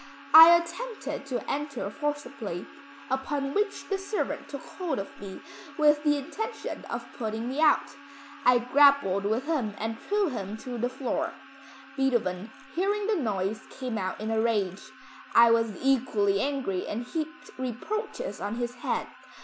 I 0.33 0.55
attempted 0.57 1.27
to 1.27 1.47
enter 1.47 1.87
forcibly, 1.91 2.65
upon 3.11 3.53
which 3.53 3.87
the 3.87 3.99
servant 3.99 4.47
took 4.49 4.63
hold 4.63 4.97
of 4.97 5.11
me, 5.21 5.41
with 5.77 6.03
the 6.03 6.17
intention 6.17 6.85
of 6.85 7.05
putting 7.13 7.47
me 7.49 7.59
out. 7.61 7.95
I 8.43 8.57
grappled 8.57 9.25
with 9.25 9.45
him 9.45 9.75
and 9.77 9.99
threw 9.99 10.29
him 10.29 10.57
to 10.57 10.79
the 10.79 10.89
floor. 10.89 11.35
Beethoven 11.95 12.49
hearing 12.73 13.05
the 13.05 13.15
noise 13.15 13.61
came 13.69 13.99
out 13.99 14.19
in 14.19 14.31
a 14.31 14.41
rage. 14.41 14.81
I 15.35 15.51
was 15.51 15.77
equally 15.83 16.39
angry 16.41 16.87
and 16.87 17.03
heaped 17.05 17.51
reproaches 17.59 18.41
on 18.41 18.55
his 18.55 18.73
head. 18.77 19.05